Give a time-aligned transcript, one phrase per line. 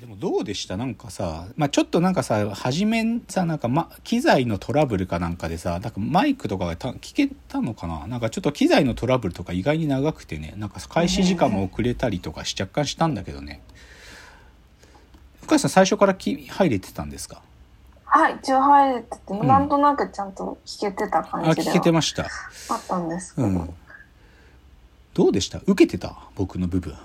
[0.00, 0.76] でもどうでした？
[0.76, 8.06] なんかさ、まあ、ちょっとなんかさ初めさなんか、ま、機材のトラブルかなんかでさなんかマイクとかがた聞けたのかな？
[8.06, 13.60] なんかちょっと機材のトラブルとか意外に長くてねなんか開始時間も遅れたりとかし若干したんだけどね。
[15.40, 17.42] 深谷さん最初からき入れてたんですか？
[18.04, 19.46] はい、一応入れてて、ん。
[19.46, 22.24] なんとなくちゃんと聞けてた感あ聞じではけてました。
[22.24, 22.26] あ
[22.76, 23.48] ったんですけど。
[23.48, 23.74] うん。
[25.14, 25.58] どうでした？
[25.66, 26.16] 受けてた？
[26.34, 26.92] 僕の部分。
[26.92, 26.96] う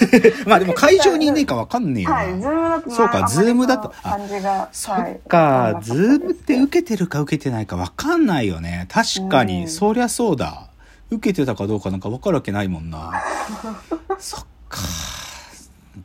[0.46, 8.86] まあでも会場にいねえか分かんねえよな、はい、ズームだとそうかまあズームだと感じが、そはいっか、ズームって受けてるか受けてないか分かんないよね。
[8.88, 10.70] 確かに、うんそりゃそうだ。
[11.10, 13.22] 受けてたかどうかなんか分かるわけないもんな。
[14.18, 14.78] そっか。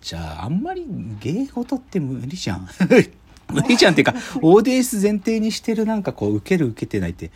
[0.01, 0.85] じゃあ、あんまり
[1.19, 2.67] 芸事って無理じゃん。
[3.53, 7.31] 無理じゃんっていうか、ODS 前提にしてるなんかこう、受ける受けてないって、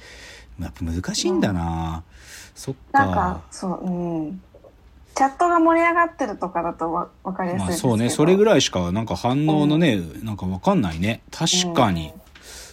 [0.59, 2.03] やっぱ難しいんだな。
[2.55, 3.05] そっか。
[3.05, 3.89] なんか、そう、う
[4.29, 4.41] ん。
[5.19, 7.89] チャットが盛り上がってるとかだとわわかりやすいですけど。
[7.89, 11.23] まあそうね、それぐらいしかなんか反応のね、なんか分かんないね。
[11.29, 12.13] 確かに。
[12.13, 12.21] うん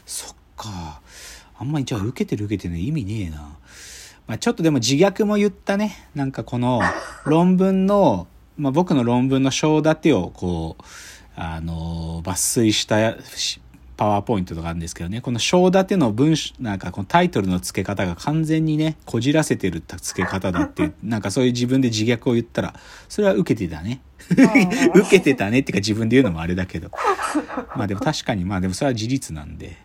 [0.07, 1.01] そっか。
[1.59, 3.59] あんまりじゃあ受けてる受けてない意味ねえな。
[4.29, 6.09] まあちょっとでも自虐も言ったね。
[6.15, 6.81] なんかこの
[7.27, 10.83] 論文の、まあ僕の論文の章立てをこう、
[11.35, 13.61] あの抜粋したし
[13.97, 24.01] パワーポイントとかあるんですけどね、この章立ての文章、なんかこのタイトルの付け方が完全にね、こじらせてる付け方だって なんかそういう自分で自虐を言ったら、それは受けてたね。
[24.31, 26.91] うん 受けてたねっていうか自分で言うのもあれだけど。
[27.77, 29.77] まあでも確かに、まあでもそれは事実なんで。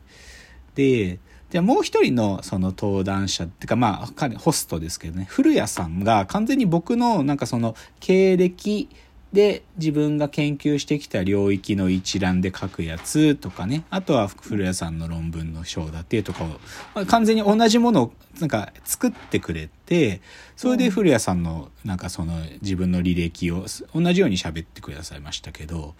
[0.75, 1.19] で、
[1.51, 8.89] じゃあもう一人のその登壇者っていうかまあ彼ホストですけどね、古谷さんが完全に僕のなんかその経歴
[9.33, 20.21] で自分が研究してきた領域の一覧で書くやつとかね、あとは古谷さんの論文の章だってとかを、まあ、完全に同じものをなんか作ってくれて、
[20.57, 23.65] それで古谷さんのなんかその自分の履歴を
[23.95, 25.95] 同じように喋ってくださいましたけど、はい。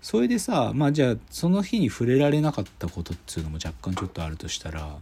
[0.00, 4.96] それでさまあじゃあその日に触れられなかったことっていうのも若干ちょっとあるとしたら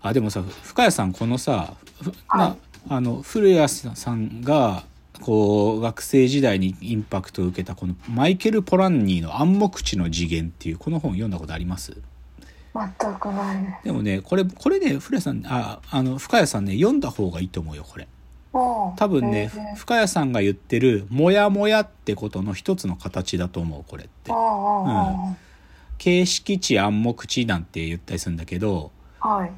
[0.00, 2.56] あでもさ深谷さんこのさ、ふま
[2.88, 4.84] あ、あの古谷さんが
[5.20, 12.00] こう学生時代にインパクトを受けたこのマイケル・ポランニーの「暗黙知の次元」っていうこの本読んだことあります？
[12.74, 18.06] 全くないでもねこれこれね古谷さんああの深谷さんね読んだ方がいいと思うよこれ。
[18.50, 24.34] 多多分ね、深谷さんが言ってる「モヤモヤ」ってことの一つの形だと思うこれってあ。
[24.34, 25.36] あ
[25.98, 28.90] 形式値暗黙知なんて言ったりするんだけど
[29.20, 29.52] あ、はい。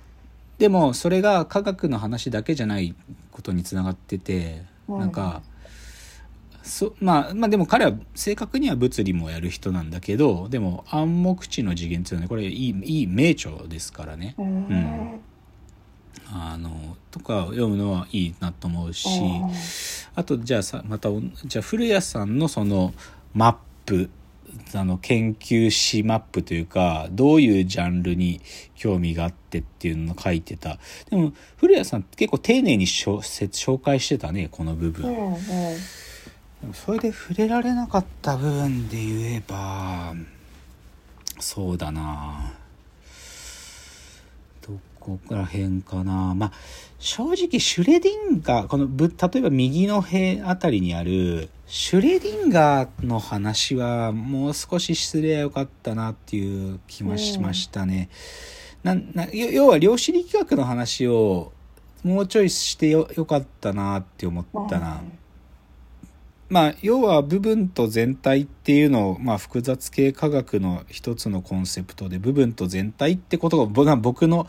[0.58, 2.94] でもそれが科学の話だけじゃない
[3.30, 5.42] ことにつながってて、うんなんか
[6.62, 14.34] そまあまあでも彼は正確には物理もやる人なんだけどでも暗黙知の次元っていうのはねこれいいいい名著ですからね。
[14.38, 15.20] ううんん。
[16.32, 19.50] あのとか読むのはいいなと思うし、うん
[20.14, 21.08] あとじゃあさまた
[21.44, 22.92] じゃあ古谷さんのその
[23.32, 23.56] マッ
[23.86, 24.10] プ
[24.74, 28.40] あの研究誌マップというかどういうジャンルに
[28.74, 30.78] 興味があってっていうのを書いてた
[31.08, 33.18] でも古谷さん結構丁寧に紹
[33.48, 35.38] 紹介してたねこの部分、うんうん。
[36.74, 40.14] それで触れられなかった部分で言えば
[41.38, 42.52] そうだな
[44.66, 46.52] どこら辺かなまあ
[46.98, 58.10] 正直シュレディンガーこの例えば右の辺あたりにあるシュレディンガーの話はもう少しすればよかったなっていう気もしましたね。
[58.82, 61.52] なな要は量子力学の話を
[62.02, 65.00] もうちょいしてよよかったなって思ったな。
[66.50, 74.48] まあ、要は部分と全体っていうのを、まあ、複雑系科学の一つのコンセプトで部分と全体ってことが僕が僕の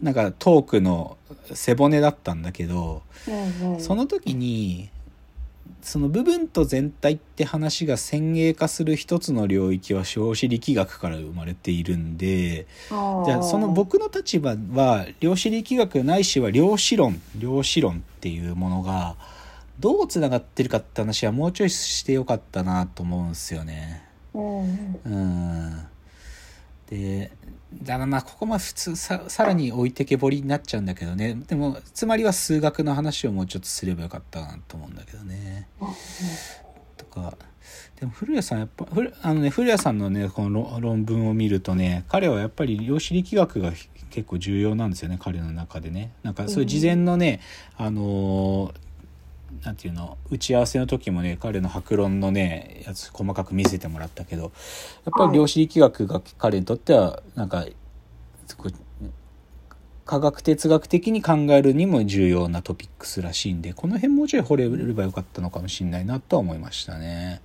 [0.00, 1.16] なんかトークの
[1.52, 3.02] 背骨だったんだけど
[3.60, 3.80] うんうん。
[3.80, 4.88] その時に
[5.82, 19.16] その部分と全体って話が先鋭化する一つの領域は量子力学から生まれているんでじゃあその僕の立場は量子力学ないしは量子論量子論っていうものが
[19.78, 24.04] どうつながってるかって話はもうちょいしてよかったなと思うんですよね。
[24.34, 25.00] うんうん。
[25.04, 25.86] うん。
[26.90, 27.32] で
[27.82, 35.68] だからまあここまで普通ささらに置いてけぼりになっちゃうんだけどねでもつまりは数学の話をもうちょっとすればよかったなと思うんだけどね。
[36.98, 37.34] とか
[37.98, 38.86] でも古谷さんやっぱ
[39.22, 43.72] あのね古谷さんのねこの論論文を見るとね彼はやっぱり量子力学が
[44.10, 47.40] 結構重要なんですよね彼の中でねなんかそういう事前のね、
[47.78, 48.91] あのー
[49.64, 54.52] なんていうの打ち合わせの時もね彼の白論のねやつ細かく見せてもらったけどやっ
[55.16, 57.64] ぱり量子力学が彼にとってはなんか
[60.04, 67.40] 科学哲学的に考えるにも重要なトピックスらしいんでこの辺もうちょい掘れればよかったのかもしれないなとは思いましたね。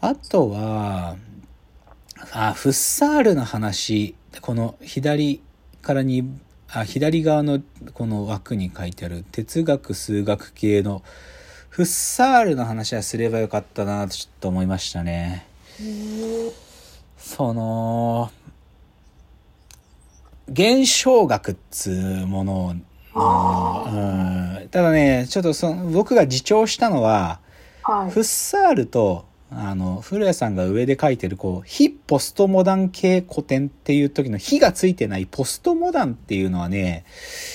[0.00, 1.16] あとは
[2.32, 5.40] あフッサールの話この左
[5.80, 6.28] からに
[6.74, 7.60] あ左側の
[7.92, 11.02] この枠に書いてある哲学数学系の
[11.68, 15.46] フッサールの話はすればよかったなとちょっと思いましたね。
[17.18, 18.30] その
[20.50, 22.76] 現象学っつうもの
[23.14, 27.40] の、うん、ただねちょっとその僕が自重したのは、
[27.82, 37.04] はいフッサールとあの古谷さんが上で書いてるこう非ポストモダン系古典っていう時の「非」がついてないポストモダンっていうのはね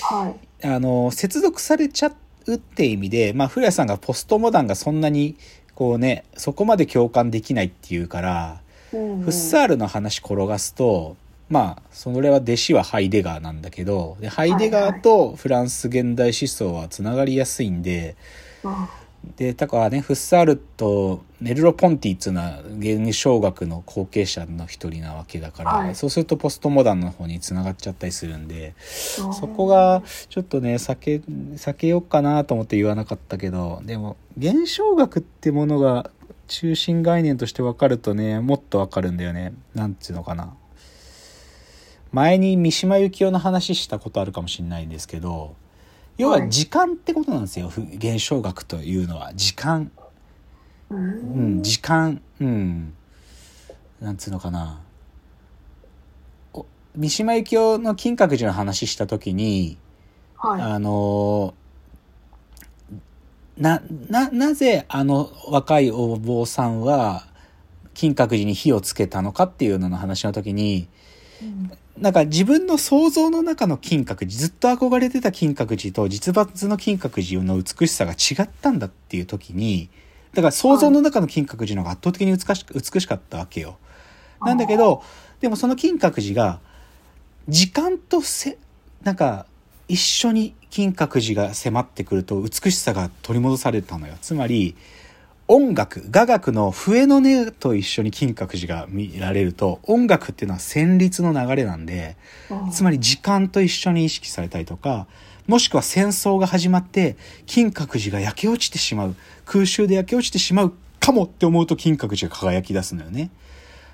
[0.02, 0.66] はい。
[0.66, 2.12] あの接続されちゃ
[2.46, 5.36] うって意味で、まあ、古谷さんがポストモダンがそんなに
[5.74, 8.60] こうねそこまで共感できないっていうから、
[8.92, 11.16] うんフッサールの話転がすと
[11.50, 18.16] まあそれは弟子はハイデガーなんだけどでハイデガーとフランス現代思想はつながりやすいんで。
[18.64, 18.88] うん
[19.36, 25.94] でだからねフッサールとメルロ・ポンティっていうのは現象学の後継者の一人なわけだから、はい。
[25.94, 36.10] そうするとポストモダンの方につながっちゃったりするんでそこがちょっとね避け避けようかなと思って言わなかったけどでも現象学ってものが
[36.46, 39.52] 中心概念として分かるとねもっと分かるんだよね。
[39.74, 40.54] なんていうのかな。
[42.10, 45.54] 前に三島由紀夫の話したことあるかもしれないんですけど
[46.18, 49.32] 要は時間ってことなんですよ、ふ現象学というのは。
[49.34, 49.90] 時間。
[50.90, 52.94] ううんん、時間、うん、
[54.00, 54.80] なんつうのかな。
[56.52, 56.66] お
[56.96, 59.78] 三島由紀夫の金閣寺の話した時に、
[60.36, 60.62] はい。
[60.62, 61.58] あのー
[63.58, 67.26] な、な、なぜあの若いお坊さんは
[67.94, 70.88] 金閣寺に火をつけたのかっていうのの話の時に、
[71.42, 79.90] うんなんか自分の想像の中の金閣寺、ずっと憧れてた金閣寺と実物の金閣寺の美しさが違ったんだっていう時に、
[80.32, 83.78] だから想像の中の金閣寺の方が圧倒的に美し美しかったわけよ。
[84.40, 85.02] なんだけど、
[85.40, 86.60] でもその金閣寺が、
[87.48, 88.58] 時間とせ、
[89.02, 89.46] なんか、
[89.88, 94.14] 一緒に金閣寺が迫ってくると美しさが取り戻されたのよ。
[94.20, 94.76] つまり、
[95.50, 102.16] 音楽、雅楽の笛の音と一緒に金閣寺が見られると、音楽っていうのは旋律の流れなんで、
[102.50, 105.06] うんつまり時間と一緒に意識されたりとか、
[105.46, 107.16] もしくは戦争が始まって、
[107.46, 109.16] 金閣寺が焼け落ちてしまう、
[109.46, 113.30] 空襲で焼け落ちてしまうかもって思うと金閣寺が輝き出すのよね。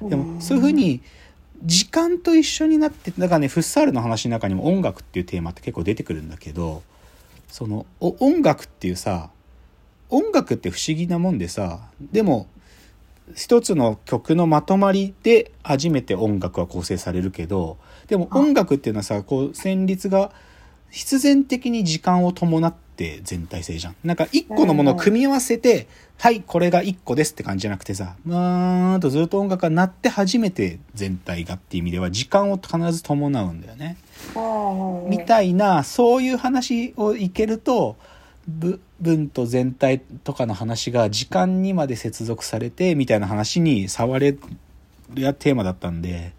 [0.03, 1.01] でも、そういうふうに、
[1.63, 6.83] 時間と一緒になって、だからね、フッサールの話の中にも音楽っていうテーマって結構出てくるんだけど、
[7.49, 9.31] その、お音楽っていうさ、
[10.11, 11.81] 音楽って不思議なもんでさ、
[12.13, 12.47] でも、
[13.35, 20.31] 一つの曲のまとまりで初めて音楽は構成されるけど、でも音楽っていうのはさ、こう、旋律が
[20.91, 23.97] 必然的に時間を伴って全体性じゃん。
[24.05, 33.97] なんか一個のものを組み合わせて、はい、これが一個ですって感じじゃなくてさ、まーんとずっと音楽が鳴って初めて全体がっていう意味では時間を必ず伴うんだよね。
[34.37, 37.97] うんみたいな、そういう話をいけると、
[38.47, 44.39] ぶ文と全体とかの話が時間にまで接続されて、みたいな話に触れる
[45.17, 46.33] やテーマだったんで、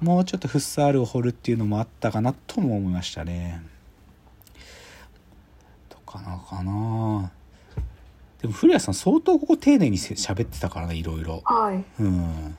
[0.00, 3.62] うんもうちょっとフッサールを掘るっていうのもあったかなとも思いましたね。
[5.88, 7.30] とかなかな
[8.40, 11.42] でも古谷さん相当ここ丁寧にせ喋ってたからねいろいろ。
[11.44, 12.58] はいうん。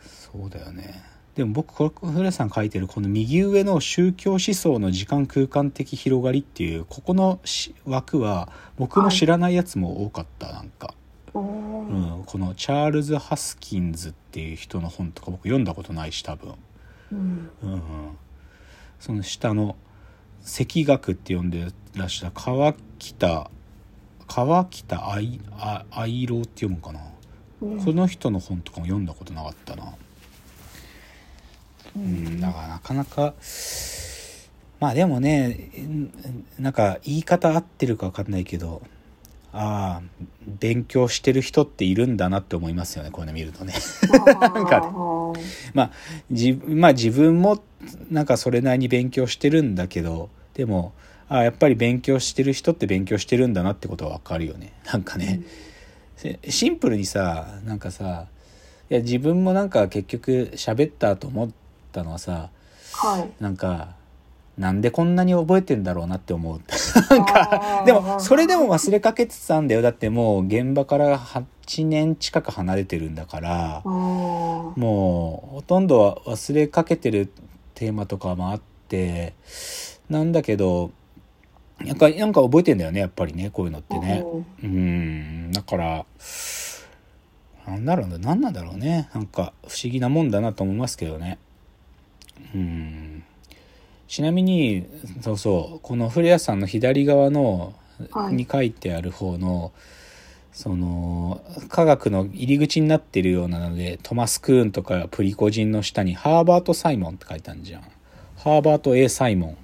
[0.00, 1.15] そうだよね。
[1.36, 10.94] でも僕、これ、古谷さん書いてるこの右上の宗教思想の時間空間的広がりっていう、ここのし枠は僕の知らないやつも多かった、なんか。
[11.34, 12.24] ううんん。
[12.24, 16.54] このチャールズ・ハスキンズっていう人の本とか僕読んだことないし、多分。
[17.12, 17.80] うんうんうん。
[18.98, 19.76] その下の、
[20.42, 23.50] 赤学って呼んでらっしゃる川北、
[24.26, 27.00] 川北愛、あ愛郎って読むんかな。
[27.00, 27.06] うん
[27.84, 29.94] この人の本とかも読んだことなかったな。
[31.96, 33.34] うん、だからなかなか、
[34.80, 36.12] まあでもね、ん
[36.58, 38.82] なんか言い方合ってるか分かんないけど、
[39.52, 43.74] ああ、勉強してる人っているんだなって思いますよね、こういうの見るとね。
[44.38, 45.32] なんかねうん
[45.74, 45.90] まあ、
[46.30, 47.62] じまあ自分も
[48.10, 50.92] なんかそれなりに勉強してるんだけど、でも、
[51.28, 54.74] ああ、やっぱり勉強してる人って勉強してるんだなってことは分かるよね。
[54.84, 55.42] なんかね。
[56.16, 58.26] せシンプルにさなんかさ
[58.90, 61.50] いや自分もなんか結局喋ったと思っ
[61.96, 62.50] たのはさ
[62.92, 63.42] はい。
[63.42, 63.94] なんか
[64.58, 66.60] なんでこんなに覚えてんだろうなって思う。
[67.10, 67.84] なんあかー。
[67.84, 69.82] でもそれでも忘れかけてたんだよ。
[69.82, 77.30] だってもう現場から8年近く離れてるんだからうんもうほとんどは忘れかけてる
[77.74, 79.34] テーマとかもあって
[80.08, 80.90] なんだけど
[81.80, 84.24] なんかなんか覚えてんだよねやっぱりねこういうのってね。
[84.62, 85.52] うん。
[85.52, 86.06] だから
[87.66, 89.10] なんだろうね何なんだろうね。
[89.12, 91.38] なんか不思議なもんだなと思いますけどね
[92.54, 93.22] うん。
[94.08, 94.86] ちなみに
[95.20, 97.74] そうそうこの古谷さんの左側の、
[98.12, 98.34] はい。
[98.34, 99.72] に書いてある方の
[100.52, 107.82] その科学の入り口になってるようなのでトマス・クーンとかプリコジンの下にハーバート・サイモンって書いてあるじゃん。
[108.36, 109.56] ハーバート・ A・ サイモン。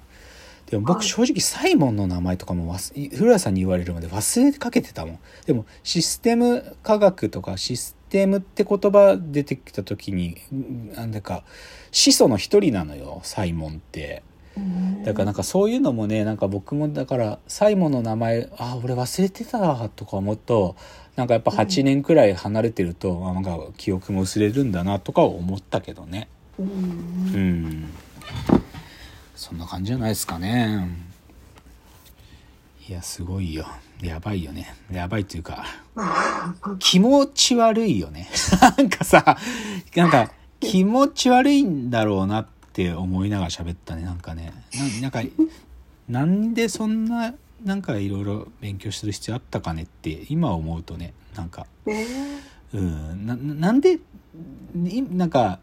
[0.67, 1.07] でも僕はい。
[1.07, 5.19] 正直サイモンの名前とかも忘古谷さんに言われるまで忘れかけてたもん。
[5.45, 11.43] でもシステム科学とかシステムって言葉出てきた時にうんなんだか
[11.91, 14.21] 始祖の一人なのよサイモンって。
[15.03, 20.75] だからなんかそういうのもねなんか僕もだからサイモンの名前あ俺忘れてたわとか思うと
[21.15, 26.27] なんかやっぱ8年くらい離れてると、あなんか記憶も薄れるんだなとか思ったけどね。
[26.59, 26.65] うん。
[26.65, 27.89] うん。
[29.35, 30.87] そんな感じじゃないですかね。
[32.87, 33.65] いやすごいよ
[34.03, 34.75] やばいよね。
[34.91, 35.65] やばいっていうか
[36.79, 38.29] 気持ち悪いよね。
[38.77, 39.37] なんかさ
[39.95, 44.03] なんか気持ち悪いんだろうなって思いながら喋ったね。
[44.03, 44.53] なんかね。
[44.99, 45.23] ななんか
[46.09, 47.33] なんでそんな
[47.63, 51.13] なんかいろいろ勉強する必要あったかねって今思うとね。
[51.35, 51.65] なんか。
[51.87, 52.05] え
[52.73, 53.25] うん。
[53.25, 53.99] ななんで
[54.85, 55.59] いなんか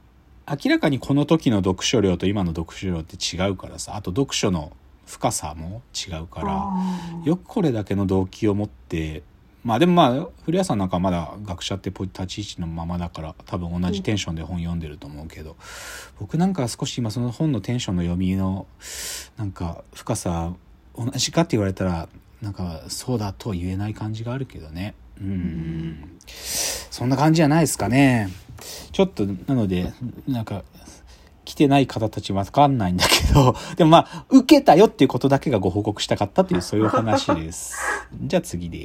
[0.49, 3.97] 明らかにこの時の読書量と今の読書量って違うからさ。
[3.97, 4.73] あと読書の
[5.11, 6.71] 深さも違うから
[7.25, 9.25] よくこれだけの動機を持って
[9.65, 15.57] まあでもまあ古谷さんなんかまだ学者って立ち位置のままだから多分同じテンションで本読んでると思うけど、
[16.19, 18.67] 僕なんか少し今その本のテンションの読みの
[19.37, 20.55] なんか深さ
[20.97, 22.09] 同じかって言われたら
[22.41, 24.95] なんかそうだとは言えない感じがあるけどね。
[25.21, 26.19] うん。
[26.27, 28.31] そんな感じじゃないですかね。
[28.93, 29.93] ちょっとなので
[30.27, 30.65] なんか
[31.00, 31.00] 来
[31.61, 37.77] てない方たちわかんないんだけど でもまあ受けたよっていうことだけがご報告したかったっていうそういう話です。
[38.23, 38.79] じゃあ次です。